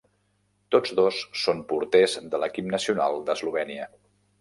[0.75, 3.91] Tots dos són porters de l'equip nacional d'Eslovènia.